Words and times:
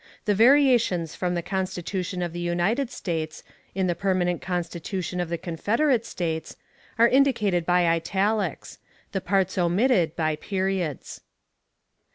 The 0.25 0.33
variations 0.33 1.13
from 1.15 1.35
the 1.35 1.43
Constitution 1.43 2.23
of 2.23 2.33
the 2.33 2.39
United 2.39 2.89
States, 2.89 3.43
in 3.75 3.85
the 3.85 3.93
permanent 3.93 4.41
Constitution 4.41 5.19
of 5.19 5.29
the 5.29 5.37
Confederate 5.37 6.07
States, 6.07 6.57
are 6.97 7.07
indicated 7.07 7.67
by 7.67 7.85
italics; 7.85 8.79
the 9.11 9.21
parts 9.21 9.59
omitted 9.59 10.15
by 10.15 10.37
periods. 10.37 11.21